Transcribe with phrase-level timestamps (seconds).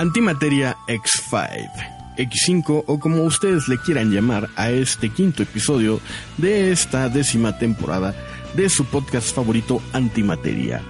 [0.00, 1.68] Antimateria X5,
[2.16, 6.00] X5 o como ustedes le quieran llamar a este quinto episodio
[6.38, 8.14] de esta décima temporada
[8.54, 10.80] de su podcast favorito Antimateria.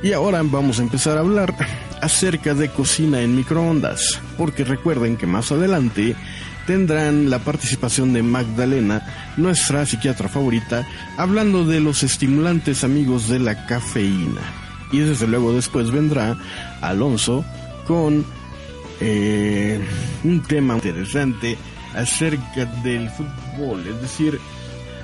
[0.00, 1.56] Y ahora vamos a empezar a hablar
[2.00, 6.14] acerca de cocina en microondas, porque recuerden que más adelante
[6.68, 10.86] tendrán la participación de Magdalena, nuestra psiquiatra favorita,
[11.16, 14.42] hablando de los estimulantes amigos de la cafeína.
[14.92, 16.38] Y desde luego después vendrá
[16.80, 17.44] Alonso
[17.88, 18.35] con
[19.00, 19.80] eh,
[20.24, 21.56] un tema interesante
[21.94, 24.40] acerca del fútbol, es decir,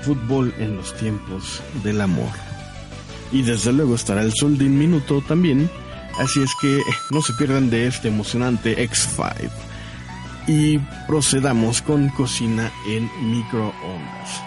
[0.03, 2.31] fútbol en los tiempos del amor.
[3.31, 5.69] Y desde luego estará el sol de un minuto también,
[6.19, 6.79] así es que
[7.11, 9.49] no se pierdan de este emocionante X5.
[10.45, 14.41] Y procedamos con cocina en microondas.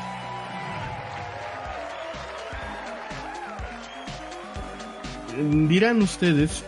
[5.68, 6.64] Dirán ustedes,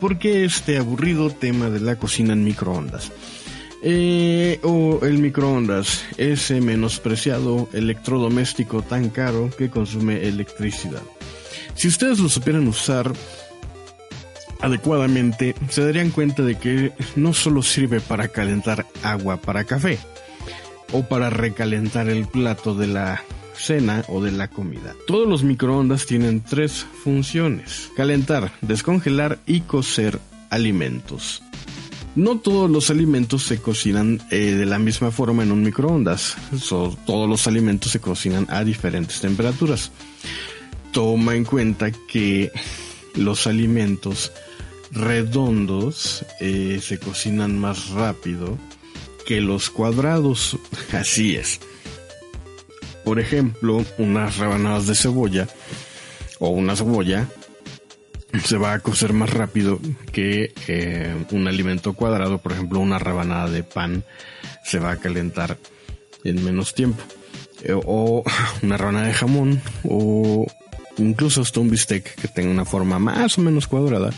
[0.00, 3.12] ¿por qué este aburrido tema de la cocina en microondas?
[3.82, 11.02] Eh, o el microondas, ese menospreciado electrodoméstico tan caro que consume electricidad.
[11.74, 13.12] Si ustedes lo supieran usar
[14.60, 19.98] adecuadamente, se darían cuenta de que no solo sirve para calentar agua para café
[20.92, 23.22] o para recalentar el plato de la
[23.58, 24.94] cena o de la comida.
[25.06, 27.90] Todos los microondas tienen tres funciones.
[27.96, 30.18] Calentar, descongelar y cocer
[30.50, 31.42] alimentos.
[32.14, 36.36] No todos los alimentos se cocinan eh, de la misma forma en un microondas.
[37.06, 39.92] todos los alimentos se cocinan a diferentes temperaturas.
[40.92, 42.50] Toma en cuenta que
[43.14, 44.32] los alimentos
[44.90, 48.58] redondos eh, se cocinan más rápido
[49.26, 50.58] que los cuadrados.
[50.92, 51.60] Así es.
[53.04, 55.48] Por ejemplo, unas rebanadas de cebolla
[56.38, 57.26] o una cebolla
[58.44, 59.80] se va a cocer más rápido
[60.12, 64.04] que eh, un alimento cuadrado, por ejemplo una rebanada de pan
[64.64, 65.56] se va a calentar
[66.24, 67.02] en menos tiempo.
[67.62, 68.22] Eh, o
[68.62, 70.46] una rebanada de jamón o
[70.98, 74.10] incluso hasta un bistec que tenga una forma más o menos cuadrada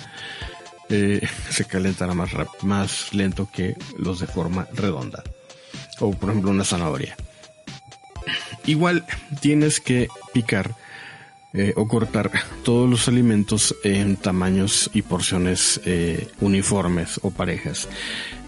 [0.88, 1.20] eh,
[1.50, 2.30] se calentará más,
[2.62, 5.22] más lento que los de forma redonda.
[6.00, 7.16] O por ejemplo una zanahoria.
[8.66, 9.04] Igual
[9.40, 10.74] tienes que picar
[11.52, 12.30] eh, o cortar
[12.62, 17.88] todos los alimentos en tamaños y porciones eh, uniformes o parejas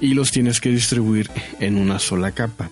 [0.00, 1.28] y los tienes que distribuir
[1.58, 2.70] en una sola capa.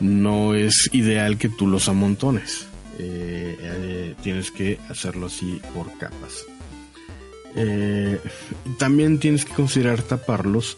[0.00, 2.66] No es ideal que tú los amontones.
[2.98, 6.44] Eh, tienes que hacerlo así por capas.
[8.78, 10.76] también tienes que considerar taparlos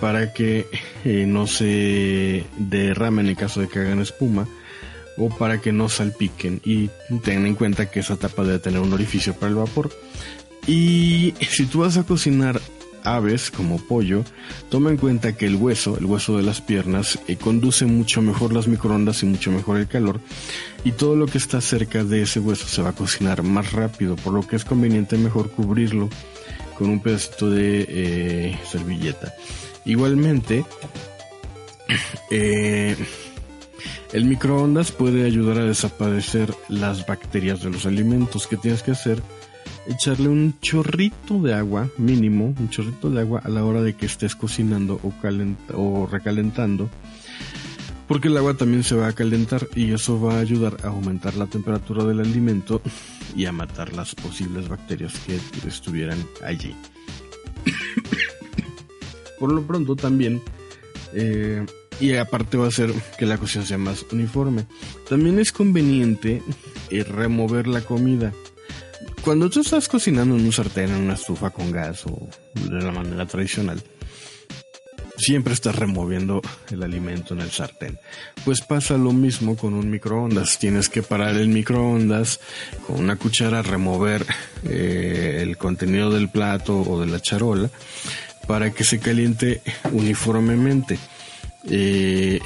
[0.00, 0.66] para que
[1.04, 4.48] no se derramen en caso de que hagan espuma
[5.18, 6.90] o para que no salpiquen y
[7.24, 9.90] ten en cuenta que esa tapa debe tener un orificio para el vapor.
[10.66, 12.60] Y si tú vas a cocinar
[13.04, 14.24] aves como pollo,
[14.68, 18.52] toma en cuenta que el hueso, el hueso de las piernas, eh, conduce mucho mejor
[18.52, 20.20] las microondas y mucho mejor el calor.
[20.84, 24.16] Y todo lo que está cerca de ese hueso se va a cocinar más rápido,
[24.16, 26.08] por lo que es conveniente mejor cubrirlo
[26.76, 29.34] con un pedacito de eh, servilleta.
[29.84, 30.64] Igualmente,
[32.30, 32.96] eh,
[34.12, 38.46] el microondas puede ayudar a desaparecer las bacterias de los alimentos.
[38.46, 39.22] ¿Qué tienes que hacer?
[39.86, 44.06] Echarle un chorrito de agua, mínimo, un chorrito de agua a la hora de que
[44.06, 45.12] estés cocinando o,
[45.74, 46.88] o recalentando.
[48.06, 51.34] Porque el agua también se va a calentar y eso va a ayudar a aumentar
[51.34, 52.80] la temperatura del alimento
[53.36, 56.74] y a matar las posibles bacterias que estuvieran allí.
[59.38, 60.42] Por lo pronto también
[61.12, 61.64] eh,
[62.00, 64.66] y aparte va a hacer que la cocina sea más uniforme.
[65.08, 66.42] También es conveniente
[66.90, 68.32] eh, remover la comida.
[69.22, 72.92] Cuando tú estás cocinando en un sartén, en una estufa con gas o de la
[72.92, 73.82] manera tradicional,
[75.18, 77.98] siempre estás removiendo el alimento en el sartén.
[78.44, 80.58] Pues pasa lo mismo con un microondas.
[80.58, 82.40] Tienes que parar el microondas
[82.86, 84.24] con una cuchara, remover
[84.64, 87.70] eh, el contenido del plato o de la charola
[88.46, 89.60] para que se caliente
[89.92, 90.98] uniformemente.
[91.64, 92.40] Eh,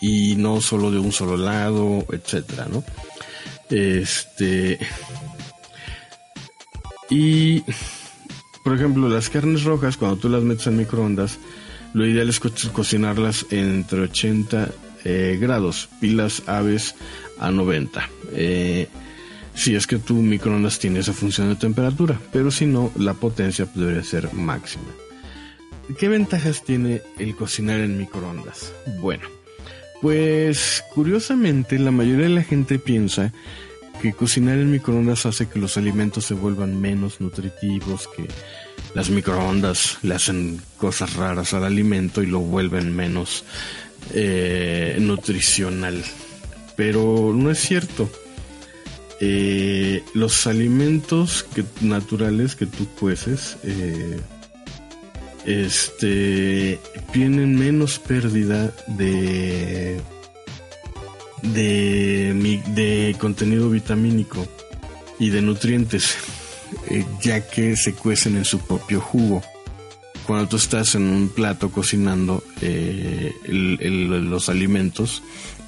[0.00, 2.84] y no solo de un solo lado, etcétera, ¿no?
[3.70, 4.78] Este.
[7.10, 7.62] Y,
[8.62, 11.38] por ejemplo, las carnes rojas, cuando tú las metes en microondas,
[11.94, 14.68] lo ideal es cocinarlas entre 80
[15.04, 16.94] eh, grados, pilas aves
[17.38, 18.08] a 90.
[18.32, 18.88] Eh,
[19.54, 23.66] si es que tu microondas tiene esa función de temperatura, pero si no, la potencia
[23.74, 24.84] debería ser máxima.
[25.96, 28.72] ¿Qué ventajas tiene el cocinar en microondas?
[29.00, 29.28] Bueno,
[30.02, 33.32] pues curiosamente la mayoría de la gente piensa
[34.02, 38.28] que cocinar en microondas hace que los alimentos se vuelvan menos nutritivos, que
[38.94, 43.44] las microondas le hacen cosas raras al alimento y lo vuelven menos
[44.12, 46.04] eh, nutricional.
[46.76, 48.08] Pero no es cierto.
[49.20, 51.44] Eh, los alimentos
[51.80, 54.20] naturales que tú cueces eh,
[55.48, 56.78] este
[57.10, 59.98] tienen menos pérdida de
[61.42, 64.46] de, de contenido vitamínico
[65.18, 66.16] y de nutrientes
[66.90, 69.42] eh, ya que se cuecen en su propio jugo
[70.26, 72.44] cuando tú estás en un plato cocinando
[73.48, 75.22] los alimentos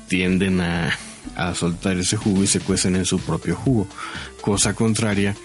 [0.09, 0.91] tienden a
[1.37, 3.87] a soltar ese jugo y se cuecen en su propio jugo.
[4.41, 5.37] Cosa contraria,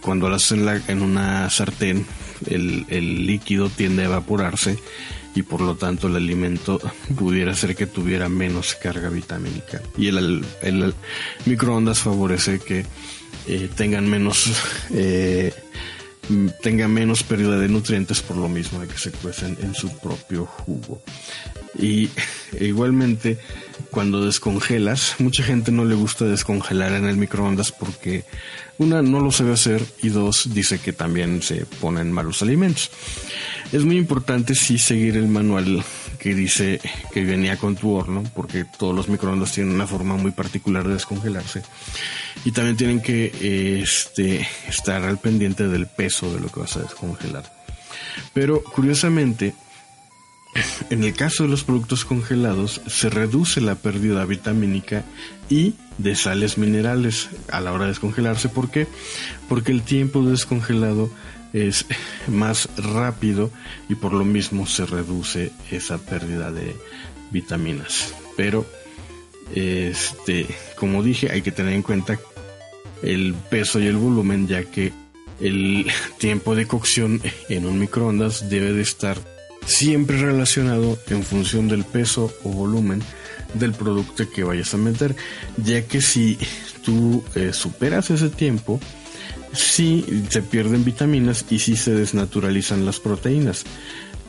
[0.00, 2.06] cuando lo hacen en, una sartén,
[2.46, 4.78] el, líquido tiende a evaporarse
[5.34, 6.80] y por lo tanto el alimento
[7.16, 9.82] pudiera ser que tuviera menos carga vitamínica.
[9.96, 10.44] Y el,
[11.46, 12.84] microondas favorece que
[13.46, 14.50] eh, tengan menos
[14.90, 15.54] eh,
[16.62, 20.46] tenga menos pérdida de nutrientes por lo mismo de que se cuecen en su propio
[20.46, 21.02] jugo.
[21.78, 22.08] Y
[22.58, 23.38] igualmente
[23.90, 28.24] cuando descongelas, mucha gente no le gusta descongelar en el microondas porque
[28.78, 32.90] una no lo sabe hacer y dos dice que también se ponen malos alimentos.
[33.72, 35.84] Es muy importante sí seguir el manual
[36.18, 36.80] que dice
[37.12, 40.94] que venía con tu horno porque todos los microondas tienen una forma muy particular de
[40.94, 41.62] descongelarse
[42.44, 46.82] y también tienen que este, estar al pendiente del peso de lo que vas a
[46.82, 47.52] descongelar.
[48.32, 49.54] Pero curiosamente,
[50.90, 55.04] en el caso de los productos congelados, se reduce la pérdida vitamínica
[55.48, 58.48] y de sales minerales a la hora de descongelarse.
[58.48, 58.86] ¿Por qué?
[59.48, 61.10] Porque el tiempo de descongelado
[61.52, 61.86] es
[62.28, 63.50] más rápido
[63.88, 66.76] y por lo mismo se reduce esa pérdida de
[67.30, 68.14] vitaminas.
[68.36, 68.66] Pero,
[69.54, 70.46] este,
[70.76, 72.18] como dije, hay que tener en cuenta
[73.02, 74.92] el peso y el volumen, ya que
[75.40, 75.86] el
[76.18, 79.18] tiempo de cocción en un microondas debe de estar
[79.66, 83.02] siempre relacionado en función del peso o volumen
[83.54, 85.16] del producto que vayas a meter,
[85.56, 86.38] ya que si
[86.84, 88.80] tú eh, superas ese tiempo,
[89.52, 93.64] sí se pierden vitaminas y sí se desnaturalizan las proteínas.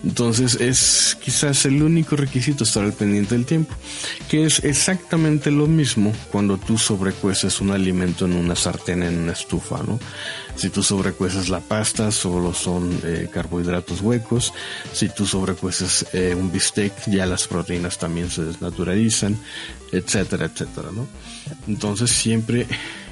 [0.03, 3.75] Entonces es quizás el único requisito estar al pendiente del tiempo,
[4.29, 9.33] que es exactamente lo mismo cuando tú sobrecueces un alimento en una sartén, en una
[9.33, 9.99] estufa, ¿no?
[10.55, 14.53] Si tú sobrecueces la pasta, solo son eh, carbohidratos huecos.
[14.91, 19.37] Si tú sobrecueces eh, un bistec, ya las proteínas también se desnaturalizan,
[19.91, 21.07] etcétera, etcétera, ¿no?
[21.67, 22.67] Entonces siempre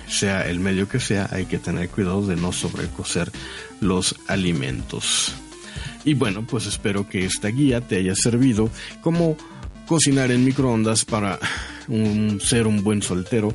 [0.08, 3.32] sea el medio que sea, hay que tener cuidado de no sobrecocer
[3.80, 5.34] los alimentos.
[6.06, 8.70] Y bueno, pues espero que esta guía te haya servido
[9.02, 9.36] como
[9.88, 11.40] cocinar en microondas para
[12.42, 13.54] ser un buen soltero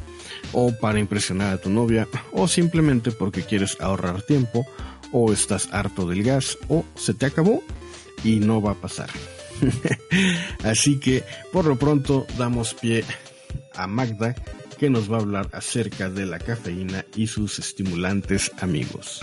[0.53, 4.67] o para impresionar a tu novia o simplemente porque quieres ahorrar tiempo
[5.13, 7.63] o estás harto del gas o se te acabó
[8.25, 9.11] y no va a pasar.
[10.65, 13.05] Así que por lo pronto damos pie
[13.75, 14.35] a Magda
[14.79, 19.21] que nos va a hablar acerca de la cafeína y sus estimulantes amigos.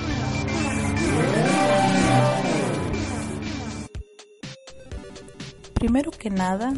[5.91, 6.73] Primero que nada,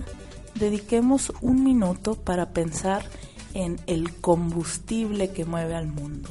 [0.55, 3.05] dediquemos un minuto para pensar
[3.53, 6.29] en el combustible que mueve al mundo,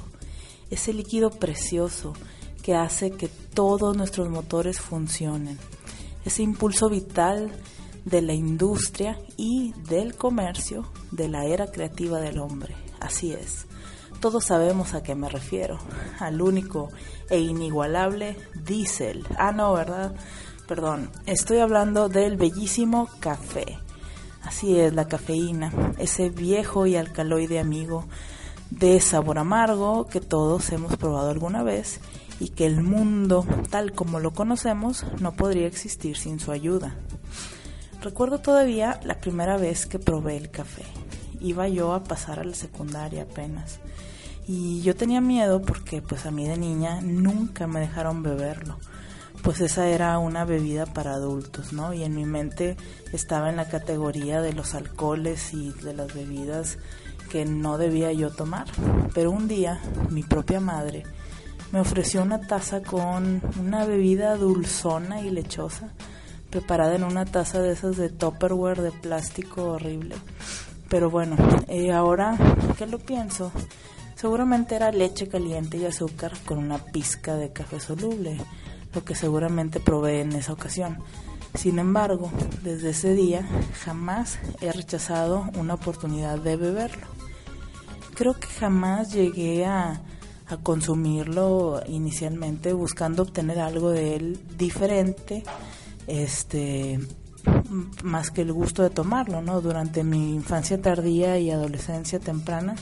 [0.68, 2.12] ese líquido precioso
[2.60, 5.60] que hace que todos nuestros motores funcionen,
[6.24, 7.52] ese impulso vital
[8.04, 12.74] de la industria y del comercio de la era creativa del hombre.
[12.98, 13.68] Así es.
[14.18, 15.78] Todos sabemos a qué me refiero,
[16.18, 16.88] al único
[17.30, 19.24] e inigualable diésel.
[19.38, 20.16] Ah, no, ¿verdad?
[20.74, 23.76] Perdón, estoy hablando del bellísimo café.
[24.42, 28.06] Así es, la cafeína, ese viejo y alcaloide amigo
[28.70, 32.00] de sabor amargo que todos hemos probado alguna vez
[32.40, 36.94] y que el mundo, tal como lo conocemos, no podría existir sin su ayuda.
[38.00, 40.84] Recuerdo todavía la primera vez que probé el café.
[41.38, 43.78] Iba yo a pasar a la secundaria apenas.
[44.48, 48.78] Y yo tenía miedo porque pues a mí de niña nunca me dejaron beberlo
[49.42, 51.92] pues esa era una bebida para adultos, ¿no?
[51.92, 52.76] Y en mi mente
[53.12, 56.78] estaba en la categoría de los alcoholes y de las bebidas
[57.30, 58.66] que no debía yo tomar.
[59.14, 59.80] Pero un día
[60.10, 61.02] mi propia madre
[61.72, 65.92] me ofreció una taza con una bebida dulzona y lechosa,
[66.50, 70.14] preparada en una taza de esas de Tupperware de plástico horrible.
[70.88, 71.36] Pero bueno,
[71.68, 72.36] eh, ahora
[72.76, 73.50] que lo pienso,
[74.14, 78.38] seguramente era leche caliente y azúcar con una pizca de café soluble
[78.94, 80.98] lo que seguramente probé en esa ocasión.
[81.54, 82.30] Sin embargo,
[82.62, 83.46] desde ese día
[83.84, 87.06] jamás he rechazado una oportunidad de beberlo.
[88.14, 90.02] Creo que jamás llegué a,
[90.48, 95.42] a consumirlo inicialmente buscando obtener algo de él diferente,
[96.06, 96.98] este
[98.02, 99.60] más que el gusto de tomarlo, ¿no?
[99.60, 102.76] Durante mi infancia tardía y adolescencia temprana,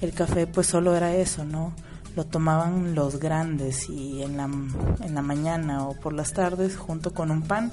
[0.00, 1.72] el café pues solo era eso, ¿no?
[2.14, 7.12] Lo tomaban los grandes y en la, en la mañana o por las tardes junto
[7.12, 7.72] con un pan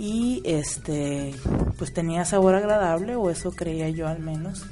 [0.00, 1.34] y este
[1.76, 4.64] pues tenía sabor agradable o eso creía yo al menos.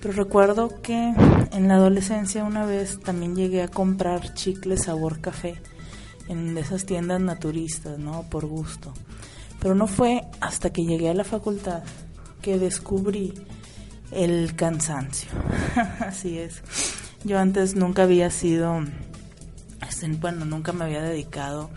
[0.00, 1.12] Pero recuerdo que
[1.52, 5.60] en la adolescencia una vez también llegué a comprar chicle sabor café
[6.28, 8.22] en esas tiendas naturistas, ¿no?
[8.30, 8.94] Por gusto.
[9.60, 11.82] Pero no fue hasta que llegué a la facultad
[12.40, 13.34] que descubrí
[14.12, 15.30] el cansancio.
[16.00, 16.62] Así es.
[17.24, 18.82] Yo antes nunca había sido,
[19.86, 21.70] este, bueno, nunca me había dedicado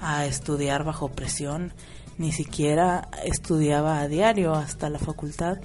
[0.00, 1.72] a estudiar bajo presión,
[2.18, 5.58] ni siquiera estudiaba a diario hasta la facultad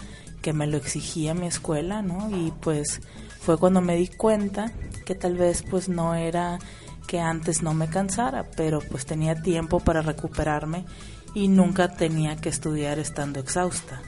[0.43, 2.29] que me lo exigía mi escuela, ¿no?
[2.29, 3.01] Y pues
[3.39, 4.71] fue cuando me di cuenta
[5.05, 6.59] que tal vez pues no era
[7.07, 10.85] que antes no me cansara, pero pues tenía tiempo para recuperarme
[11.33, 14.01] y nunca tenía que estudiar estando exhausta.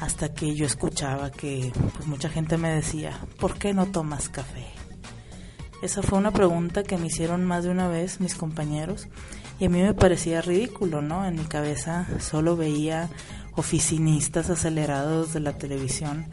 [0.00, 4.66] Hasta que yo escuchaba que pues mucha gente me decía, ¿por qué no tomas café?
[5.82, 9.08] Esa fue una pregunta que me hicieron más de una vez mis compañeros
[9.60, 11.24] y a mí me parecía ridículo, ¿no?
[11.24, 13.08] En mi cabeza solo veía
[13.56, 16.26] oficinistas acelerados de la televisión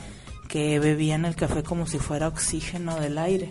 [0.47, 3.49] que bebían el café como si fuera oxígeno del aire.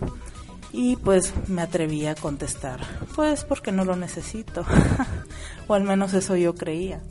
[0.71, 2.81] Y pues me atreví a contestar,
[3.15, 4.65] pues porque no lo necesito,
[5.67, 7.01] o al menos eso yo creía.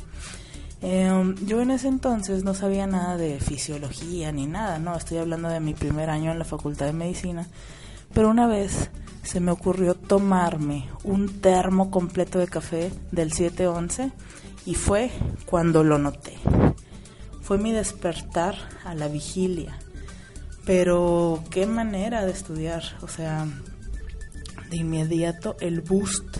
[0.86, 5.48] Em, yo en ese entonces no sabía nada de fisiología ni nada, no, estoy hablando
[5.48, 7.48] de mi primer año en la Facultad de Medicina,
[8.12, 8.90] pero una vez
[9.22, 14.12] se me ocurrió tomarme un termo completo de café del 711
[14.66, 15.10] y fue
[15.46, 16.36] cuando lo noté.
[17.40, 19.78] Fue mi despertar a la vigilia
[20.64, 23.46] pero qué manera de estudiar, o sea,
[24.70, 26.38] de inmediato el boost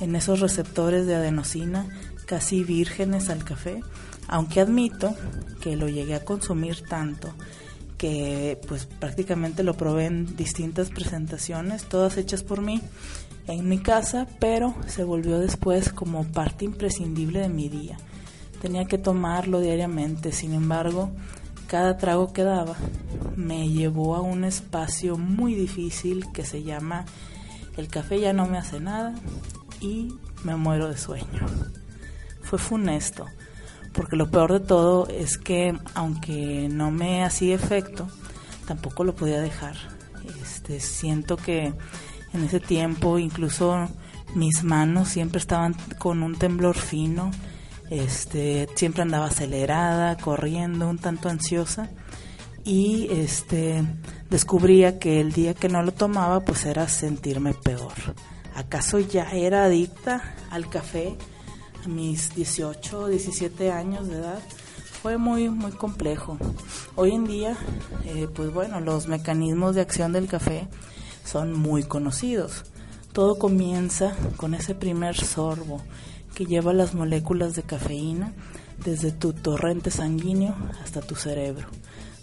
[0.00, 1.86] en esos receptores de adenosina
[2.30, 3.82] casi vírgenes al café,
[4.28, 5.16] aunque admito
[5.60, 7.34] que lo llegué a consumir tanto
[7.98, 12.80] que pues prácticamente lo probé en distintas presentaciones, todas hechas por mí
[13.48, 17.98] en mi casa, pero se volvió después como parte imprescindible de mi día.
[18.62, 21.10] Tenía que tomarlo diariamente, sin embargo,
[21.66, 22.76] cada trago que daba
[23.34, 27.06] me llevó a un espacio muy difícil que se llama
[27.76, 29.16] el café ya no me hace nada
[29.80, 31.79] y me muero de sueño.
[32.50, 33.26] Fue funesto,
[33.92, 38.08] porque lo peor de todo es que aunque no me hacía efecto,
[38.66, 39.76] tampoco lo podía dejar.
[40.42, 41.72] Este, siento que
[42.32, 43.88] en ese tiempo incluso
[44.34, 47.30] mis manos siempre estaban con un temblor fino
[47.88, 51.88] este, siempre andaba acelerada, corriendo, un tanto ansiosa
[52.64, 53.84] y este
[54.28, 57.92] descubría que el día que no lo tomaba pues era sentirme peor.
[58.54, 61.16] ¿Acaso ya era adicta al café
[61.86, 64.40] mis 18 o 17 años de edad?
[65.02, 66.38] Fue muy muy complejo.
[66.96, 67.56] Hoy en día
[68.04, 70.68] eh, pues bueno, los mecanismos de acción del café
[71.24, 72.64] son muy conocidos.
[73.12, 75.82] Todo comienza con ese primer sorbo
[76.34, 78.32] que lleva las moléculas de cafeína
[78.84, 81.68] desde tu torrente sanguíneo hasta tu cerebro,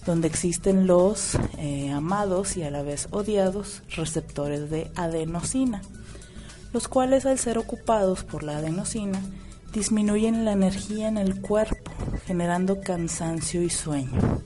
[0.06, 5.82] donde existen los eh, amados y a la vez odiados receptores de adenosina,
[6.74, 9.22] los cuales al ser ocupados por la adenosina
[9.74, 11.92] disminuyen la energía en el cuerpo,
[12.26, 14.42] generando cansancio y sueño.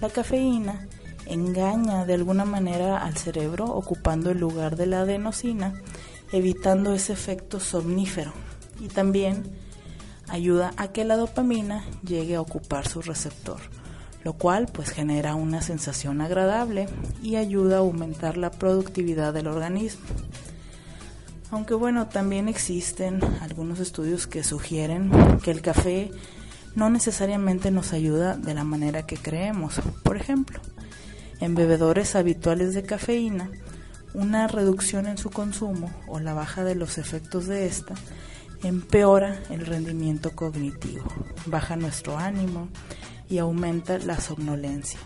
[0.00, 0.86] La cafeína
[1.26, 5.74] engaña de alguna manera al cerebro ocupando el lugar de la adenosina,
[6.32, 8.32] evitando ese efecto somnífero
[8.80, 9.44] y también
[10.28, 13.60] ayuda a que la dopamina llegue a ocupar su receptor,
[14.24, 16.88] lo cual pues genera una sensación agradable
[17.22, 20.04] y ayuda a aumentar la productividad del organismo.
[21.50, 25.10] Aunque bueno, también existen algunos estudios que sugieren
[25.42, 26.10] que el café
[26.74, 29.80] no necesariamente nos ayuda de la manera que creemos.
[30.02, 30.60] Por ejemplo,
[31.40, 33.50] en bebedores habituales de cafeína,
[34.12, 37.94] una reducción en su consumo o la baja de los efectos de esta
[38.62, 41.04] empeora el rendimiento cognitivo,
[41.46, 42.68] baja nuestro ánimo
[43.28, 44.98] y aumenta la somnolencia,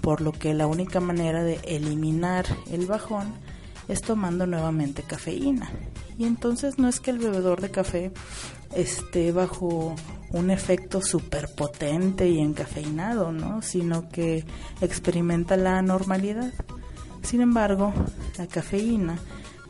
[0.00, 3.34] por lo que la única manera de eliminar el bajón
[3.88, 5.70] es tomando nuevamente cafeína.
[6.18, 8.12] Y entonces no es que el bebedor de café
[8.74, 9.94] esté bajo
[10.32, 13.62] un efecto superpotente y encafeinado, ¿no?
[13.62, 14.44] sino que
[14.80, 16.52] experimenta la normalidad.
[17.22, 17.92] Sin embargo,
[18.38, 19.18] la cafeína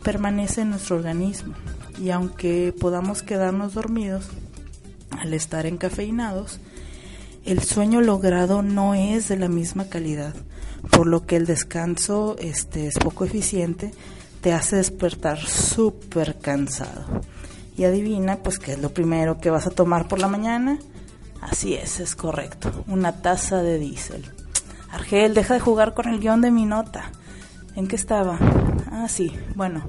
[0.02, 1.54] permanece en nuestro organismo
[2.00, 4.28] y aunque podamos quedarnos dormidos
[5.10, 6.60] al estar encafeinados,
[7.44, 10.34] el sueño logrado no es de la misma calidad,
[10.90, 13.92] por lo que el descanso este, es poco eficiente,
[14.40, 17.22] te hace despertar súper cansado.
[17.76, 20.78] Y adivina, pues, ¿qué es lo primero que vas a tomar por la mañana?
[21.40, 24.24] Así es, es correcto, una taza de diésel.
[24.90, 27.12] Argel, deja de jugar con el guion de mi nota.
[27.74, 28.38] ¿En qué estaba?
[28.90, 29.82] Ah, sí, bueno.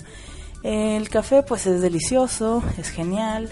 [0.63, 3.49] El café pues es delicioso, es genial,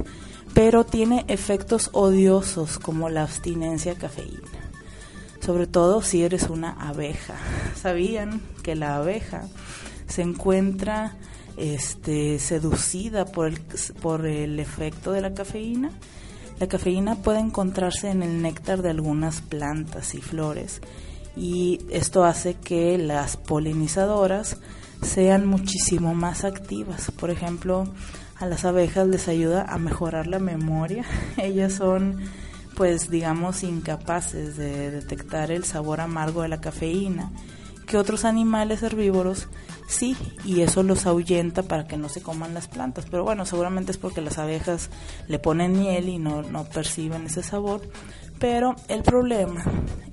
[0.54, 4.42] pero tiene efectos odiosos como la abstinencia cafeína.
[5.46, 7.36] Sobre todo si eres una abeja.
[7.76, 9.44] ¿Sabían que la abeja
[10.08, 11.16] se encuentra
[11.58, 13.60] este, seducida por el,
[14.02, 15.92] por el efecto de la cafeína?
[16.60, 20.82] La cafeína puede encontrarse en el néctar de algunas plantas y flores
[21.36, 24.58] y esto hace que las polinizadoras
[25.02, 27.12] sean muchísimo más activas.
[27.12, 27.88] Por ejemplo,
[28.38, 31.04] a las abejas les ayuda a mejorar la memoria.
[31.38, 32.22] Ellas son,
[32.76, 37.32] pues, digamos, incapaces de detectar el sabor amargo de la cafeína,
[37.88, 39.48] que otros animales herbívoros
[39.88, 43.06] sí, y eso los ahuyenta para que no se coman las plantas.
[43.10, 44.90] Pero bueno, seguramente es porque las abejas
[45.28, 47.82] le ponen miel y no, no perciben ese sabor.
[48.40, 49.64] Pero el problema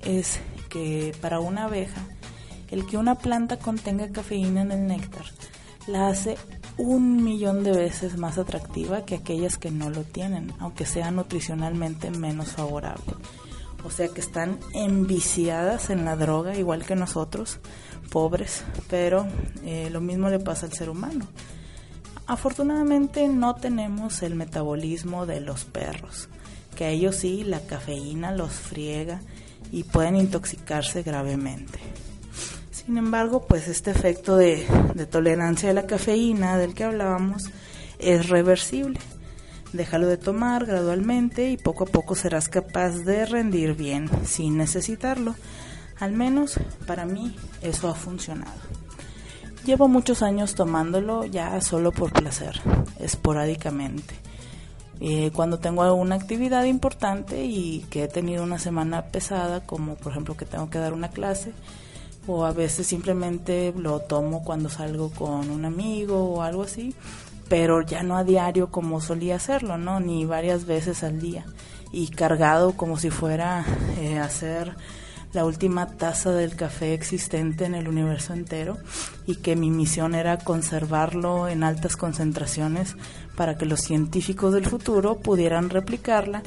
[0.01, 0.39] es
[0.69, 2.01] que para una abeja,
[2.71, 5.25] el que una planta contenga cafeína en el néctar
[5.87, 6.37] la hace
[6.77, 12.09] un millón de veces más atractiva que aquellas que no lo tienen, aunque sea nutricionalmente
[12.11, 13.15] menos favorable.
[13.83, 17.59] O sea que están enviciadas en la droga, igual que nosotros,
[18.09, 19.27] pobres, pero
[19.63, 21.27] eh, lo mismo le pasa al ser humano.
[22.25, 26.29] Afortunadamente no tenemos el metabolismo de los perros,
[26.75, 29.21] que a ellos sí la cafeína los friega
[29.71, 31.79] y pueden intoxicarse gravemente.
[32.85, 34.65] Sin embargo, pues este efecto de,
[35.09, 37.43] tolerancia a la cafeína del que hablábamos
[37.97, 38.99] es reversible.
[39.71, 45.33] Déjalo de tomar gradualmente y poco a poco serás capaz de rendir bien sin necesitarlo.
[45.99, 48.59] Al menos para mí eso ha funcionado.
[49.65, 52.59] Llevo muchos años tomándolo ya solo por placer,
[52.99, 54.13] esporádicamente.
[54.99, 60.11] Eh, cuando tengo alguna actividad importante y que he tenido una semana pesada, como por
[60.11, 61.53] ejemplo que tengo que dar una clase,
[62.27, 66.95] o a veces simplemente lo tomo cuando salgo con un amigo o algo así,
[67.49, 69.99] pero ya no a diario como solía hacerlo, ¿no?
[69.99, 71.45] Ni varias veces al día
[71.91, 73.65] y cargado como si fuera
[73.99, 74.75] eh, hacer
[75.33, 78.77] la última taza del café existente en el universo entero
[79.25, 82.95] y que mi misión era conservarlo en altas concentraciones
[83.35, 86.43] para que los científicos del futuro pudieran replicarla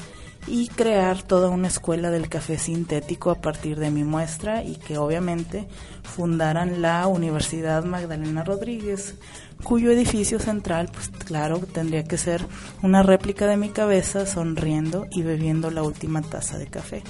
[0.47, 4.97] y crear toda una escuela del café sintético a partir de mi muestra y que
[4.97, 5.67] obviamente
[6.03, 9.15] fundaran la Universidad Magdalena Rodríguez,
[9.63, 12.45] cuyo edificio central, pues claro, tendría que ser
[12.81, 17.03] una réplica de mi cabeza sonriendo y bebiendo la última taza de café.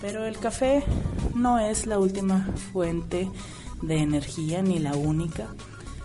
[0.00, 0.82] Pero el café
[1.34, 3.28] no es la última fuente
[3.82, 5.48] de energía ni la única.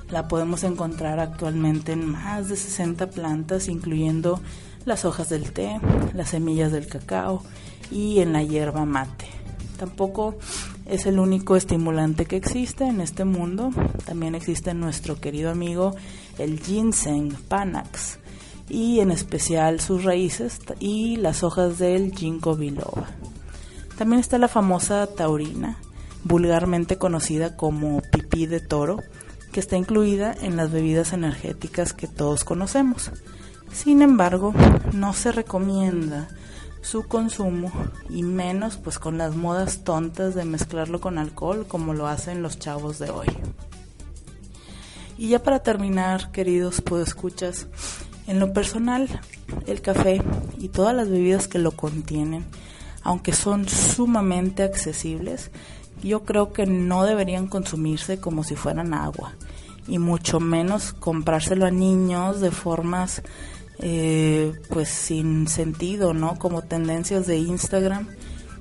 [0.10, 4.40] La podemos encontrar actualmente en más de 60 plantas, incluyendo
[4.86, 5.80] las hojas del té,
[6.14, 7.44] las semillas del cacao
[7.92, 9.26] y en la hierba mate.
[9.78, 10.36] Tampoco
[10.86, 13.72] es el único estimulante que existe en este mundo.
[14.06, 15.96] También existe nuestro querido amigo
[16.38, 18.20] el ginseng panax
[18.70, 23.10] y en especial sus raíces y las hojas del ginkgo biloba.
[23.98, 25.78] También está la famosa taurina,
[26.24, 29.00] vulgarmente conocida como pipí de toro,
[29.54, 33.12] que está incluida en las bebidas energéticas que todos conocemos.
[33.72, 34.54] Sin embargo,
[34.92, 36.28] no se recomienda
[36.82, 37.72] su consumo
[38.10, 42.60] y menos pues con las modas tontas de mezclarlo con alcohol como lo hacen los
[42.60, 43.28] chavos de hoy.
[45.18, 47.68] Y ya para terminar, queridos escuchas,
[48.28, 49.22] en lo personal,
[49.68, 50.22] el café
[50.60, 52.46] y todas las bebidas que lo contienen
[53.06, 55.52] aunque son sumamente accesibles,
[56.04, 59.34] yo creo que no deberían consumirse como si fueran agua
[59.88, 63.22] y mucho menos comprárselo a niños de formas
[63.80, 66.40] eh, pues sin sentido, ¿no?
[66.40, 68.08] Como tendencias de Instagram.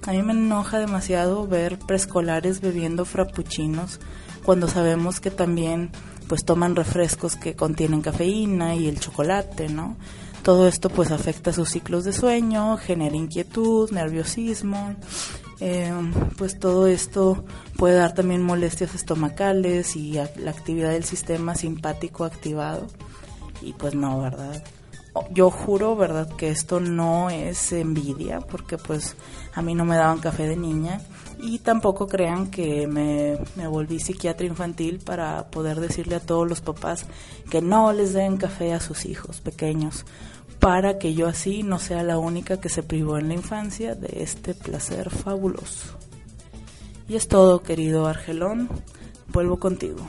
[0.06, 3.98] A mí me enoja demasiado ver preescolares bebiendo frappuccinos
[4.44, 5.90] cuando sabemos que también
[6.28, 9.96] pues toman refrescos que contienen cafeína y el chocolate, ¿no?
[10.44, 14.94] Todo esto pues afecta sus ciclos de sueño, genera inquietud, nerviosismo,
[15.58, 15.90] eh,
[16.36, 17.44] pues todo esto
[17.78, 22.88] puede dar también molestias estomacales y la actividad del sistema simpático activado.
[23.62, 24.62] Y pues no, ¿verdad?
[25.30, 26.28] Yo juro, ¿verdad?
[26.36, 29.16] Que esto no es envidia, porque pues
[29.54, 31.00] a mí no me daban café de niña
[31.38, 36.60] y tampoco crean que me, me, volví psiquiatra infantil para poder decirle a todos los
[36.60, 37.06] papás
[37.50, 40.04] que no les den café a sus hijos pequeños,
[40.58, 44.22] para que yo así no sea la única que se privó en la infancia de
[44.22, 45.98] este placer fabuloso.
[47.08, 48.68] Y es todo, querido Argelón.
[49.28, 50.06] Vuelvo contigo.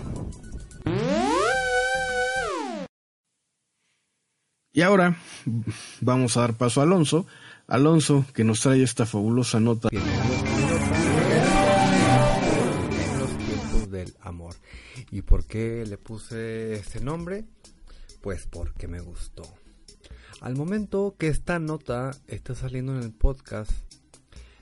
[4.72, 5.18] Y ahora
[6.02, 7.26] vamos a dar paso a Alonso.
[7.68, 9.90] Alonso, que nos trae esta fabulosa nota.
[9.92, 10.04] Los
[13.38, 14.56] tiempos del amor.
[15.12, 17.46] ¿Y por qué le puse este nombre?
[18.22, 19.44] Pues porque me gustó.
[20.42, 23.72] Al momento que esta nota está saliendo en el podcast,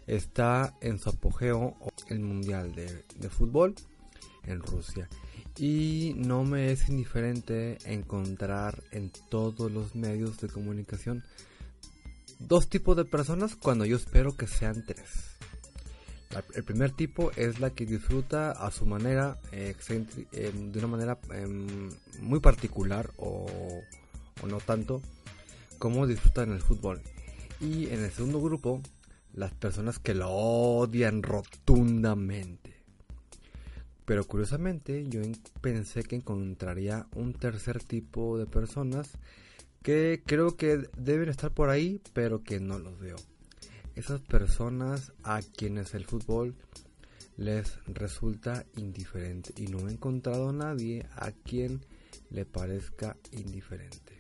[0.07, 1.75] está en su apogeo
[2.07, 3.75] el Mundial de, Fútbol
[4.43, 5.09] en Rusia.
[5.57, 11.23] Y no me es indiferente encontrar en todos los medios de comunicación
[12.39, 15.37] dos tipos de personas cuando yo espero que sean tres.
[16.55, 19.75] El primer tipo es la que disfruta a su manera, eh,
[20.31, 23.47] em, de una manera em, muy particular o
[24.47, 25.01] no tanto,
[25.83, 27.01] como disfrutan el fútbol.
[27.59, 28.81] Y en el segundo grupo,
[29.33, 32.73] las personas que lo odian rotundamente.
[34.05, 39.09] Pero curiosamente yo en- pensé que encontraría un tercer tipo de personas
[39.81, 43.17] que creo que deben estar por ahí, pero que no los veo.
[43.93, 46.55] Esas personas a quienes el fútbol
[47.35, 51.81] les resulta indiferente y no he encontrado a nadie a quien
[52.29, 54.12] le parezca indiferente.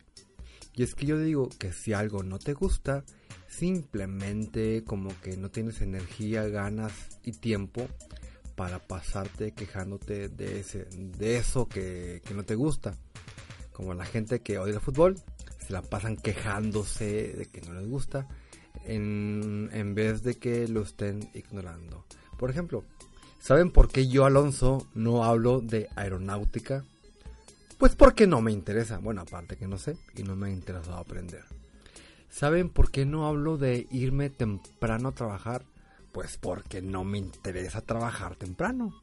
[0.75, 3.03] Y es que yo digo que si algo no te gusta,
[3.47, 7.87] simplemente como que no tienes energía, ganas y tiempo
[8.55, 12.95] para pasarte quejándote de, ese, de eso que, que no te gusta.
[13.71, 15.15] Como la gente que odia el fútbol,
[15.59, 18.27] se la pasan quejándose de que no les gusta
[18.85, 22.05] en, en vez de que lo estén ignorando.
[22.37, 22.83] Por ejemplo,
[23.39, 26.83] ¿saben por qué yo, Alonso, no hablo de aeronáutica?
[27.77, 28.97] Pues porque no me interesa.
[28.97, 31.43] Bueno, aparte que no sé y no me ha interesado aprender.
[32.29, 35.63] ¿Saben por qué no hablo de irme temprano a trabajar?
[36.11, 38.93] Pues porque no me interesa trabajar temprano.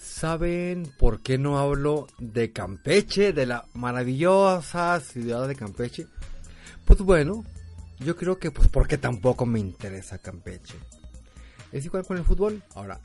[0.00, 6.06] ¿Saben por qué no hablo de Campeche, de la maravillosa ciudad de Campeche?
[6.84, 7.44] Pues bueno,
[7.98, 10.74] yo creo que pues porque tampoco me interesa Campeche.
[11.72, 12.62] Es igual con el fútbol.
[12.74, 13.00] Ahora,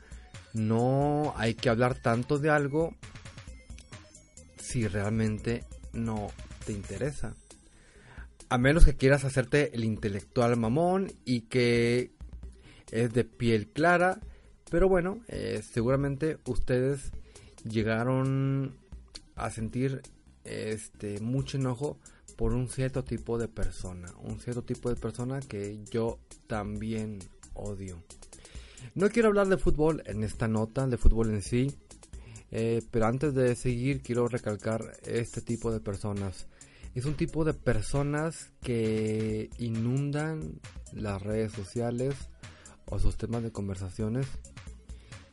[0.52, 2.94] no hay que hablar tanto de algo
[4.72, 6.30] si realmente no
[6.64, 7.34] te interesa.
[8.48, 12.12] A menos que quieras hacerte el intelectual mamón y que
[12.90, 14.18] es de piel clara.
[14.70, 17.12] Pero bueno, eh, seguramente ustedes
[17.68, 18.74] llegaron
[19.36, 20.00] a sentir
[20.44, 21.98] este mucho enojo
[22.36, 24.10] por un cierto tipo de persona.
[24.22, 27.18] Un cierto tipo de persona que yo también
[27.52, 28.02] odio.
[28.94, 31.74] No quiero hablar de fútbol en esta nota, de fútbol en sí.
[32.52, 36.46] Eh, pero antes de seguir quiero recalcar este tipo de personas.
[36.94, 40.60] Es un tipo de personas que inundan
[40.92, 42.14] las redes sociales
[42.84, 44.26] o sus temas de conversaciones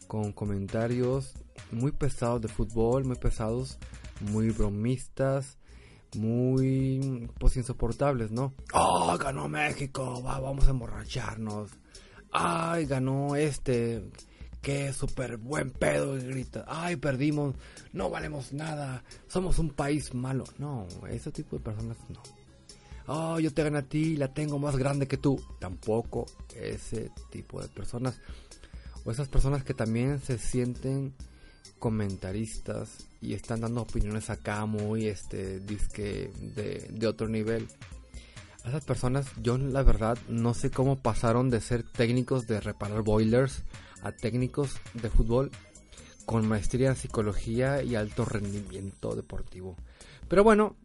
[0.07, 1.33] con comentarios
[1.71, 3.77] muy pesados de fútbol, muy pesados,
[4.21, 5.57] muy bromistas,
[6.15, 8.53] muy pues insoportables, ¿no?
[8.73, 10.23] ¡Oh, ganó México!
[10.23, 11.71] Va, vamos a emborracharnos.
[12.31, 14.09] ¡Ay, ganó este!
[14.61, 16.17] ¡Qué súper buen pedo!
[16.17, 16.65] y Grita.
[16.67, 17.55] ¡Ay, perdimos!
[17.93, 19.03] No valemos nada.
[19.27, 20.43] Somos un país malo.
[20.57, 22.21] No, ese tipo de personas no.
[23.07, 25.41] Oh, yo te gané a ti, la tengo más grande que tú.
[25.59, 28.19] Tampoco ese tipo de personas.
[29.05, 31.13] O esas personas que también se sienten
[31.79, 37.67] comentaristas y están dando opiniones acá muy este disque de, de otro nivel.
[38.65, 43.01] A esas personas yo la verdad no sé cómo pasaron de ser técnicos de reparar
[43.03, 43.63] boilers
[44.03, 45.51] a técnicos de fútbol
[46.25, 49.75] con maestría en psicología y alto rendimiento deportivo.
[50.27, 50.75] Pero bueno,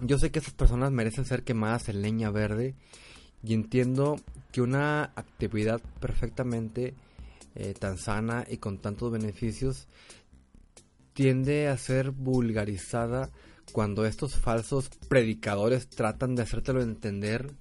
[0.00, 2.74] yo sé que esas personas merecen ser quemadas en leña verde
[3.42, 4.16] y entiendo
[4.50, 6.94] que una actividad perfectamente
[7.54, 9.86] eh, tan sana y con tantos beneficios
[11.12, 13.30] tiende a ser vulgarizada
[13.72, 17.54] cuando estos falsos predicadores tratan de hacértelo entender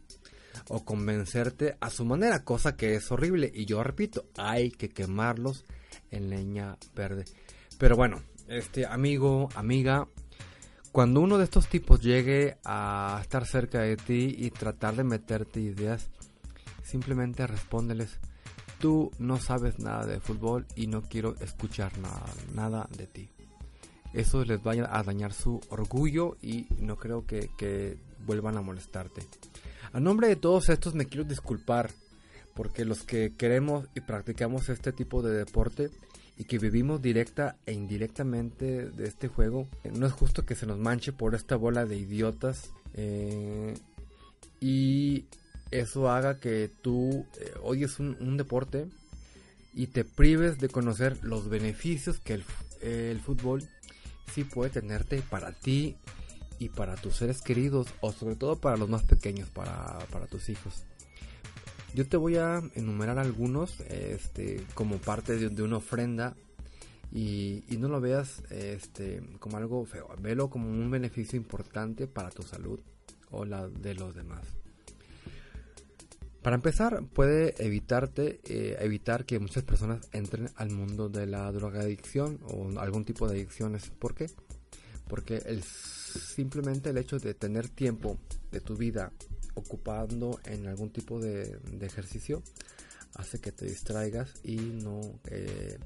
[0.69, 3.51] o convencerte a su manera, cosa que es horrible.
[3.53, 5.65] Y yo repito, hay que quemarlos
[6.11, 7.25] en leña verde.
[7.77, 10.07] Pero bueno, este amigo, amiga,
[10.91, 15.59] cuando uno de estos tipos llegue a estar cerca de ti y tratar de meterte
[15.59, 16.09] ideas,
[16.83, 18.19] simplemente respóndeles,
[18.79, 23.29] tú no sabes nada de fútbol y no quiero escuchar nada, nada de ti.
[24.13, 29.21] Eso les vaya a dañar su orgullo y no creo que, que vuelvan a molestarte.
[29.93, 31.91] A nombre de todos estos me quiero disculpar
[32.55, 35.91] porque los que queremos y practicamos este tipo de deporte
[36.35, 40.65] y que vivimos directa e indirectamente de este juego, eh, no es justo que se
[40.65, 43.75] nos manche por esta bola de idiotas eh,
[44.59, 45.25] y
[45.69, 47.53] eso haga que tú eh,
[47.99, 48.87] un, un deporte
[49.75, 52.43] y te prives de conocer los beneficios que el,
[52.81, 53.69] el fútbol
[54.33, 55.95] sí puede tenerte para ti
[56.63, 60.49] y para tus seres queridos o sobre todo para los más pequeños, para, para tus
[60.49, 60.85] hijos.
[61.93, 66.35] Yo te voy a enumerar algunos este, como parte de, una ofrenda
[67.11, 72.31] y, y, no lo veas este, como algo feo, velo como un beneficio importante para
[72.31, 72.79] tu salud
[73.29, 74.47] o la de los demás.
[76.41, 82.39] Para empezar, puede evitarte, eh, evitar que muchas personas entren al mundo de la drogadicción
[82.43, 83.89] o algún tipo de adicciones.
[83.91, 84.29] ¿Por qué?
[85.07, 85.63] Porque el,
[86.19, 88.17] simplemente el hecho de tener tiempo
[88.51, 89.11] de tu vida
[89.55, 92.41] ocupando en algún tipo de, ejercicio
[93.15, 95.77] hace que te distraigas y no eh,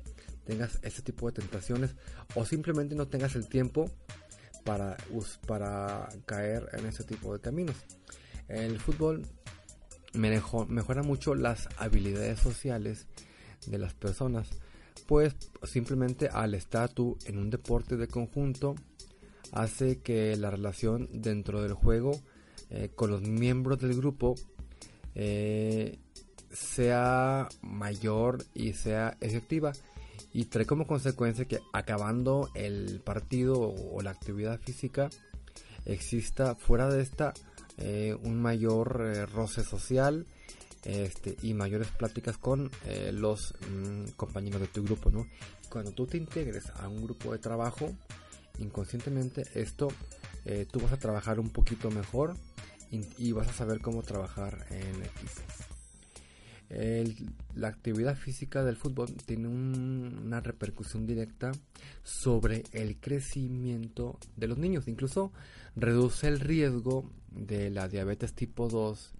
[0.45, 1.95] tengas ese tipo de tentaciones
[2.35, 3.91] o simplemente no tengas el tiempo
[4.63, 4.97] para,
[5.45, 7.75] para caer en ese tipo de caminos.
[8.47, 9.25] El fútbol
[10.13, 13.07] mejora mucho las habilidades sociales
[13.65, 14.49] de las personas,
[15.05, 18.75] pues simplemente al estar tú en un deporte de conjunto
[19.51, 22.11] hace que la relación dentro del juego
[22.69, 24.35] eh, con los miembros del grupo
[25.15, 25.99] eh,
[26.51, 29.71] sea mayor y sea efectiva
[30.33, 35.09] y trae como consecuencia que acabando el partido o la actividad física
[35.85, 37.33] exista fuera de esta
[37.77, 40.25] eh, un mayor roce social
[40.83, 42.69] este, y mayores pláticas con
[43.13, 45.25] los mm, compañeros de tu grupo, ¿no?
[45.69, 47.93] Cuando tú te integres a un grupo de trabajo,
[48.59, 49.89] inconscientemente esto,
[50.71, 52.35] tú vas a trabajar un poquito mejor
[52.91, 55.41] y, vas a saber cómo trabajar en equipo.
[57.55, 61.51] la actividad física del fútbol tiene una repercusión directa
[62.03, 64.87] sobre el crecimiento de los niños.
[64.87, 65.31] Incluso
[65.75, 69.13] reduce el riesgo de la diabetes tipo 2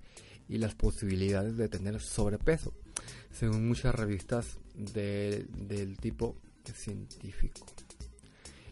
[0.50, 2.74] y las posibilidades de tener sobrepeso,
[3.32, 6.38] según muchas revistas del tipo
[6.74, 7.66] científico.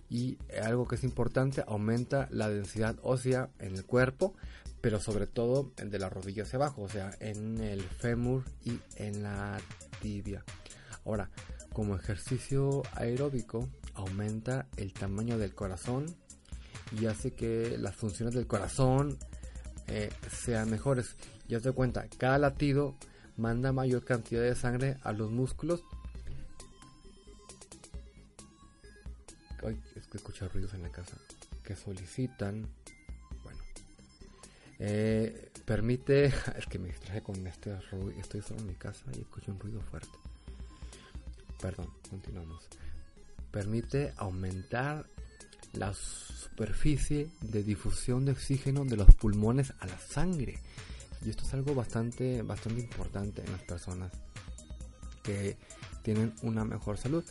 [0.09, 4.35] Y algo que es importante, aumenta la densidad ósea en el cuerpo,
[4.81, 8.79] pero sobre todo el de la rodilla hacia abajo, o sea, en el fémur y
[8.97, 9.57] en la
[10.01, 10.43] tibia.
[11.05, 11.29] Ahora,
[11.73, 16.05] como ejercicio aeróbico, aumenta el tamaño del corazón
[16.91, 19.17] y hace que las funciones del corazón
[19.87, 21.15] eh, sean mejores.
[21.47, 22.95] Ya te cuenta, cada latido
[23.37, 25.83] manda mayor cantidad de sangre a los músculos.
[30.21, 31.17] Que ruidos en la casa.
[31.63, 32.67] Que solicitan.
[33.43, 33.59] Bueno.
[34.79, 36.25] Eh, permite.
[36.57, 38.11] Es que me distraje con este ruido.
[38.19, 40.17] Estoy solo en mi casa y escucho un ruido fuerte.
[41.61, 42.67] Perdón, continuamos.
[43.51, 45.05] Permite aumentar
[45.73, 45.97] las
[46.55, 50.57] superficie de difusión de oxígeno de los pulmones a la sangre.
[51.25, 54.11] Y esto es algo bastante, bastante importante en las personas
[55.21, 55.57] que
[56.01, 57.25] tienen una mejor salud.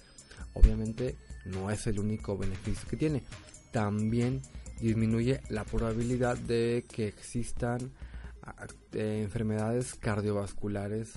[0.52, 1.16] Obviamente
[1.46, 3.22] no es el único beneficio que tiene.
[3.70, 4.40] También
[4.80, 7.90] disminuye la probabilidad de que existan
[8.92, 11.12] enfermedades cardiovasculares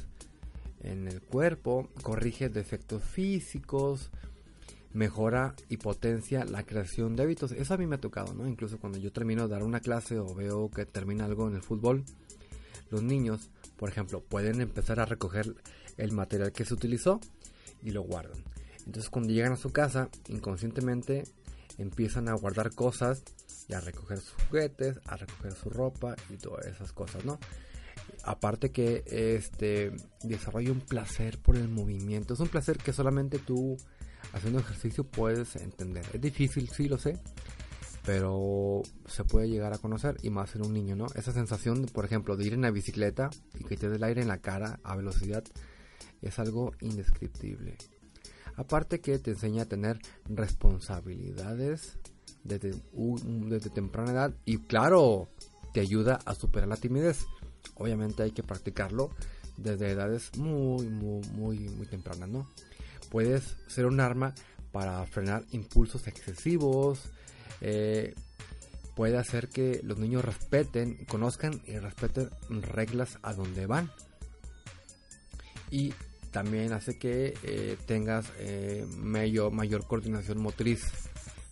[0.82, 4.12] en el cuerpo, corrige defectos físicos,
[4.94, 7.52] mejora y potencia la creación de hábitos.
[7.52, 8.48] Eso a mí me ha tocado, ¿no?
[8.48, 11.62] Incluso cuando yo termino de dar una clase o veo que termina algo en el
[11.62, 12.04] fútbol,
[12.90, 15.56] los niños, por ejemplo, pueden empezar a recoger
[15.98, 17.20] el material que se utilizó
[17.84, 18.42] y lo guardan.
[18.88, 21.26] Entonces cuando llegan a su casa, inconscientemente
[21.78, 23.22] empiezan a guardar cosas
[23.68, 27.38] y a recoger sus juguetes, a recoger su ropa y todas esas cosas, ¿no?
[28.24, 29.92] Aparte que este
[30.24, 32.34] desarrolla un placer por el movimiento.
[32.34, 33.76] Es un placer que solamente tú
[34.32, 36.06] haciendo ejercicio puedes entender.
[36.14, 37.20] Es difícil, sí lo sé,
[38.06, 41.08] pero se puede llegar a conocer y más en un niño, ¿no?
[41.14, 44.22] Esa sensación, por ejemplo, de ir en la bicicleta y que te dé el aire
[44.22, 45.44] en la cara a velocidad
[46.22, 47.78] es algo indescriptible.
[48.58, 51.98] Aparte que te enseña a tener responsabilidades
[52.44, 55.30] desde, desde temprana edad y claro,
[55.74, 57.26] te ayuda a superar la timidez.
[57.76, 59.12] Obviamente hay que practicarlo
[59.56, 62.48] desde edades muy, muy, muy, muy tempranas, ¿no?
[63.10, 64.34] puedes ser un arma
[64.72, 67.10] para frenar impulsos excesivos,
[67.62, 68.14] eh,
[68.96, 73.92] puede hacer que los niños respeten, conozcan y respeten reglas a donde van.
[75.72, 75.94] Y
[76.32, 80.92] también hace que eh, tengas eh, mayor, mayor coordinación motriz.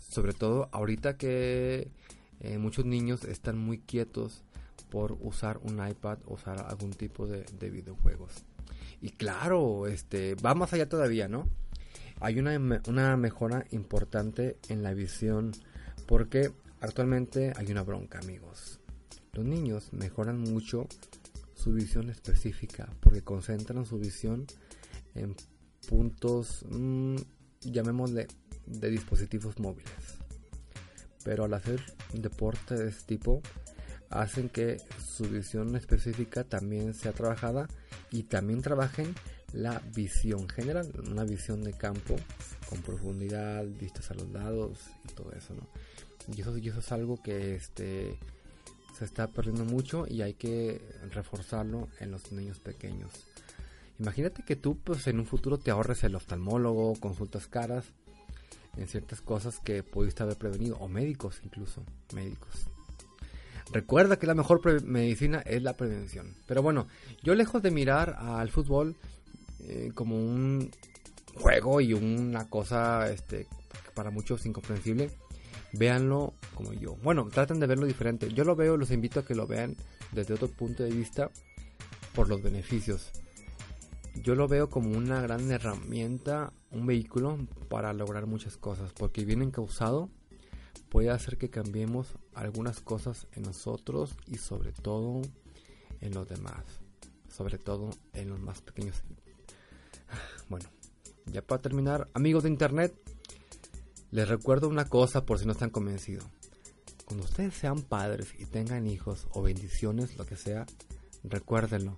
[0.10, 1.90] Sobre todo ahorita que
[2.60, 4.44] muchos niños están muy quietos
[4.90, 8.46] por usar un iPad, usar algún tipo de videojuegos.
[9.02, 11.48] Y claro, este, va más allá todavía, ¿no?
[12.22, 12.58] Hay una,
[12.88, 15.52] una mejora importante en la visión
[16.08, 18.80] porque actualmente hay una bronca, amigos.
[19.34, 20.88] Los niños mejoran mucho
[21.54, 24.48] su visión específica porque concentran su visión
[25.16, 25.36] en
[25.88, 27.16] puntos, mm,
[27.62, 28.28] llamémosle,
[28.66, 29.92] de dispositivos móviles.
[31.24, 31.82] Pero al hacer
[32.14, 33.42] deporte de este tipo,
[34.10, 34.78] hacen que
[35.16, 37.68] su visión específica también sea trabajada
[38.12, 39.14] y también trabajen
[39.54, 42.16] la visión general, una visión de campo
[42.70, 45.68] con profundidad, vistas a los lados y todo eso, ¿no?
[46.36, 48.18] Y eso, y eso es algo que este
[48.98, 53.12] se está perdiendo mucho y hay que reforzarlo en los niños pequeños.
[54.00, 57.86] Imagínate que tú pues en un futuro te ahorres el oftalmólogo, consultas caras
[58.78, 62.68] en ciertas cosas que pudiste haber prevenido o médicos incluso, médicos.
[63.72, 66.36] Recuerda que la mejor medicina es la prevención.
[66.46, 66.88] Pero bueno,
[67.24, 68.96] yo lejos de mirar al fútbol
[69.62, 70.72] eh, como un
[71.36, 73.48] juego y una cosa este,
[73.94, 75.10] para muchos incomprensible,
[75.74, 76.96] véanlo como yo.
[76.98, 78.32] Bueno, traten de verlo diferente.
[78.32, 79.76] Yo lo veo, los invito a que lo vean
[80.12, 81.32] desde otro punto de vista
[82.14, 83.12] por los beneficios.
[84.24, 87.38] Yo lo veo como una gran herramienta, un vehículo
[87.70, 90.10] para lograr muchas cosas, porque bien encausado
[90.90, 95.22] puede hacer que cambiemos algunas cosas en nosotros y sobre todo
[96.02, 96.64] en los demás,
[97.30, 99.04] sobre todo en los más pequeños.
[100.48, 100.70] Bueno,
[101.26, 102.94] ya para terminar, amigos de internet,
[104.12, 106.26] les recuerdo una cosa por si no están convencidos.
[107.06, 110.66] Cuando ustedes sean padres y tengan hijos o bendiciones, lo que sea,
[111.24, 111.98] recuérdenlo.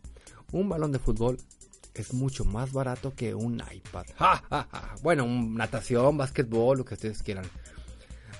[0.51, 1.37] Un balón de fútbol
[2.01, 4.05] es mucho más barato que un iPad.
[5.01, 7.45] Bueno, natación, básquetbol, lo que ustedes quieran.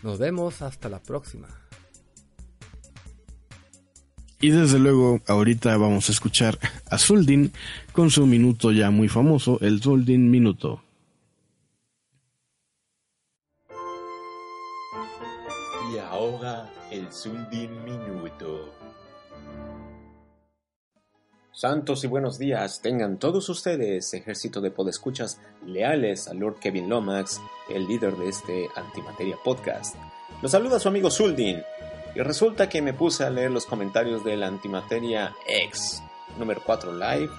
[0.03, 1.47] Nos vemos hasta la próxima.
[4.39, 6.59] Y desde luego, ahorita vamos a escuchar
[6.91, 7.51] a Zuldin
[7.91, 10.83] con su minuto ya muy famoso, el Zuldin Minuto.
[15.91, 18.71] Y ahora el Zuldin Minuto.
[21.57, 27.41] Santos y buenos días tengan todos ustedes, ejército de podescuchas leales a Lord Kevin Lomax,
[27.67, 29.95] el líder de este Antimateria Podcast.
[30.43, 31.63] Los saluda su amigo Zuldin,
[32.13, 36.03] y resulta que me puse a leer los comentarios del Antimateria X
[36.37, 37.31] número 4 Live.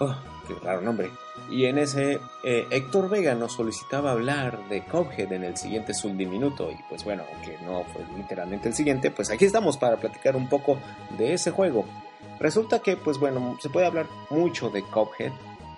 [0.00, 1.10] Oh, qué raro nombre.
[1.50, 6.30] Y en ese, eh, Héctor Vega nos solicitaba hablar de Cuphead en el siguiente Zuldin
[6.30, 6.70] Minuto.
[6.70, 10.48] Y pues bueno, aunque no fue literalmente el siguiente, pues aquí estamos para platicar un
[10.48, 10.78] poco
[11.18, 11.84] de ese juego
[12.40, 15.32] Resulta que, pues bueno, se puede hablar mucho de Cuphead,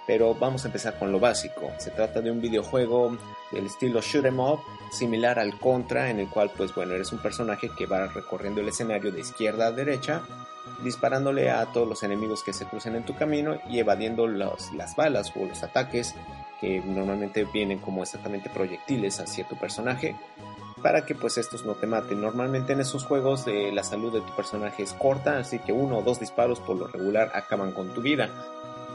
[0.06, 1.70] pero vamos a empezar con lo básico.
[1.78, 3.16] Se trata de un videojuego
[3.50, 7.20] del estilo shoot 'em up, similar al Contra, en el cual, pues bueno, eres un
[7.20, 10.22] personaje que va recorriendo el escenario de izquierda a derecha,
[10.82, 15.32] disparándole a todos los enemigos que se crucen en tu camino y evadiendo las balas
[15.36, 16.14] o los ataques
[16.60, 20.14] que normalmente vienen como exactamente proyectiles hacia tu personaje
[20.82, 22.20] para que pues estos no te maten.
[22.20, 25.98] Normalmente en esos juegos eh, la salud de tu personaje es corta, así que uno
[25.98, 28.28] o dos disparos por lo regular acaban con tu vida.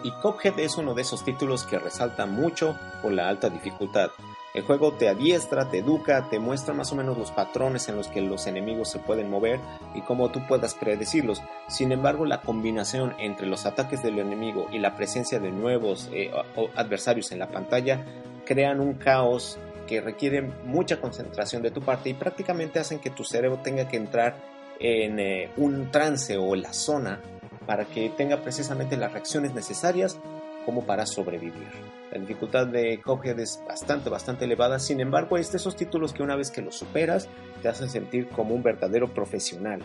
[0.04, 4.12] Y Cuphead es uno de esos títulos que resalta mucho por la alta dificultad.
[4.54, 8.08] El juego te adiestra, te educa, te muestra más o menos los patrones en los
[8.08, 9.60] que los enemigos se pueden mover
[9.94, 11.42] y cómo tú puedas predecirlos.
[11.68, 16.32] Sin embargo, la combinación entre los ataques del enemigo y la presencia de nuevos eh,
[16.76, 18.06] adversarios en la pantalla
[18.46, 23.24] crean un caos que requieren mucha concentración de tu parte y prácticamente hacen que tu
[23.24, 24.36] cerebro tenga que entrar
[24.80, 27.22] en eh, un trance o la zona
[27.66, 30.20] para que tenga precisamente las reacciones necesarias
[30.66, 31.68] como para sobrevivir.
[32.12, 36.24] La dificultad de Cuphead es bastante, bastante elevada, sin embargo es de esos títulos que
[36.24, 37.28] una vez que los superas
[37.62, 39.82] te hacen sentir como un verdadero profesional.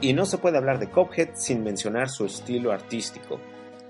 [0.00, 3.40] Y no se puede hablar de Cuphead sin mencionar su estilo artístico.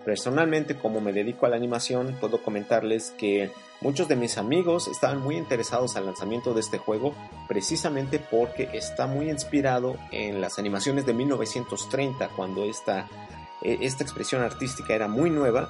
[0.08, 5.20] Personalmente, como me dedico a la animación, puedo comentarles que muchos de mis amigos estaban
[5.20, 7.14] muy interesados al lanzamiento de este juego
[7.46, 13.06] precisamente porque está muy inspirado en las animaciones de 1930, cuando esta,
[13.60, 15.68] eh, esta expresión artística era muy nueva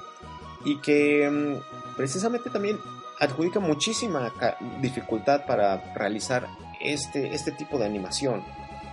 [0.63, 2.79] y que mm, precisamente también
[3.19, 4.31] adjudica muchísima
[4.79, 6.47] dificultad para realizar
[6.79, 8.41] este, este tipo de animación.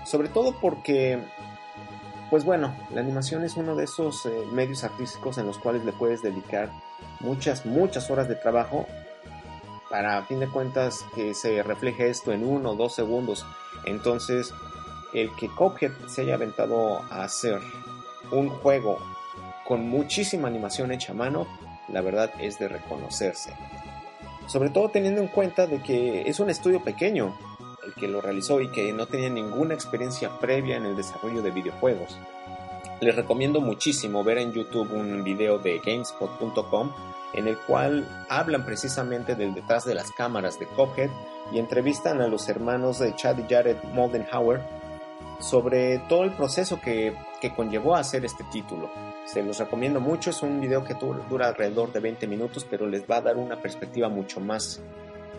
[0.06, 1.22] Sobre todo porque
[2.30, 5.92] pues bueno, la animación es uno de esos eh, medios artísticos en los cuales le
[5.92, 6.70] puedes dedicar
[7.20, 8.86] muchas, muchas horas de trabajo
[9.90, 13.46] para a fin de cuentas que se refleje esto en uno o dos segundos.
[13.84, 14.52] Entonces,
[15.14, 17.60] el que Cuphead se haya aventado a hacer
[18.32, 18.98] un juego
[19.66, 21.46] con muchísima animación hecha a mano,
[21.88, 23.52] la verdad es de reconocerse.
[24.46, 27.36] Sobre todo teniendo en cuenta de que es un estudio pequeño,
[27.86, 31.50] el que lo realizó y que no tenía ninguna experiencia previa en el desarrollo de
[31.50, 32.18] videojuegos.
[33.00, 36.92] Les recomiendo muchísimo ver en YouTube un video de gamespot.com
[37.34, 41.10] en el cual hablan precisamente del detrás de las cámaras de Cuphead
[41.52, 44.62] y entrevistan a los hermanos de Chad y Jared Moldenhauer
[45.40, 48.90] sobre todo el proceso que, que conllevó a hacer este título.
[49.26, 53.02] Se los recomiendo mucho, es un video que dura alrededor de 20 minutos, pero les
[53.02, 54.80] va a dar una perspectiva mucho más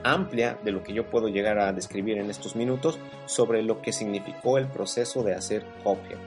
[0.03, 3.91] amplia de lo que yo puedo llegar a describir en estos minutos sobre lo que
[3.91, 6.17] significó el proceso de hacer Cuphead.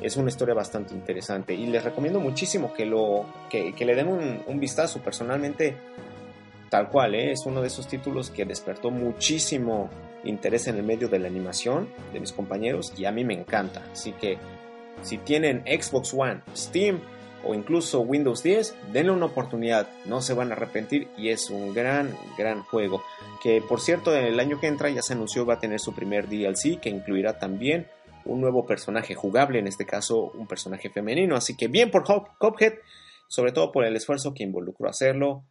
[0.00, 4.60] Es una historia bastante interesante y les recomiendo muchísimo que, lo, que, le den un,
[4.60, 5.00] vistazo.
[5.00, 5.74] Personalmente,
[6.68, 7.32] tal cual, ¿eh?
[7.32, 9.88] es uno de esos títulos que despertó muchísimo
[10.24, 13.84] interés en el medio de la animación de mis compañeros y a mí me encanta.
[13.90, 14.38] Así que
[15.02, 17.00] si tienen Xbox One, Steam
[17.46, 21.72] o incluso Windows 10, denle una oportunidad, no se van a arrepentir y es un
[21.72, 23.02] gran, gran juego.
[23.42, 26.28] Que por cierto, el año que entra ya se anunció va a tener su primer
[26.28, 27.86] DLC que incluirá también
[28.24, 31.36] un nuevo personaje jugable, en este caso un personaje femenino.
[31.36, 32.74] Así que bien por Cuphead,
[33.28, 35.44] sobre todo por el esfuerzo que involucró hacerlo.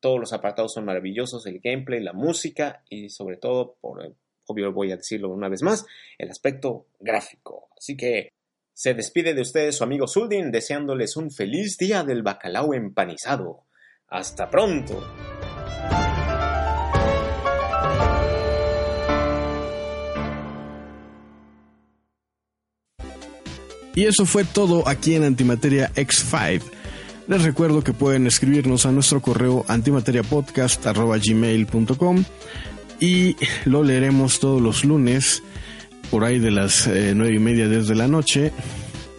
[0.00, 4.14] Todos los apartados son maravillosos, el gameplay, la música y sobre todo, por
[4.46, 5.86] obvio voy a decirlo una vez más,
[6.18, 7.68] el aspecto gráfico.
[7.76, 8.32] Así que
[8.78, 13.64] se despide de ustedes su amigo Suldin deseándoles un feliz día del bacalao empanizado.
[14.06, 15.02] Hasta pronto.
[23.96, 26.62] Y eso fue todo aquí en Antimateria X5.
[27.26, 32.24] Les recuerdo que pueden escribirnos a nuestro correo antimateriapodcast.gmail.com
[33.00, 35.42] y lo leeremos todos los lunes
[36.10, 38.52] por ahí de las eh, nueve y media desde la noche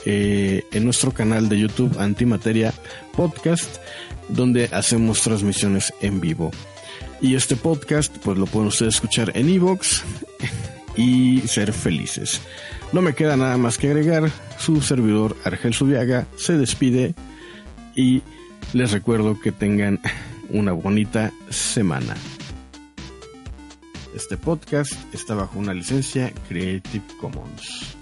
[0.06, 2.74] eh, en nuestro canal de YouTube Antimateria
[3.16, 3.78] Podcast
[4.28, 6.52] donde hacemos transmisiones en vivo.
[7.22, 10.04] Y este podcast pues lo pueden ustedes escuchar en iVoox
[10.96, 12.42] y ser felices.
[12.94, 17.14] No me queda nada más que agregar su servidor Argel Subiaga se despide
[17.96, 18.22] y
[18.74, 20.00] les recuerdo que tengan
[20.50, 22.16] una bonita semana
[24.16, 27.99] este podcast está bajo una licencia Creative Commons.